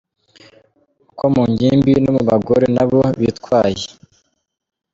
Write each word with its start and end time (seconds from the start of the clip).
Uko 1.09 1.25
mu 1.33 1.43
ngimbi 1.51 1.91
no 2.03 2.11
mu 2.17 2.23
bagore 2.29 2.65
nabo 2.75 3.01
bitwaye. 3.19 3.85